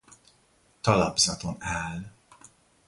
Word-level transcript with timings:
Talapzaton 0.83 1.55
áll. 1.59 2.03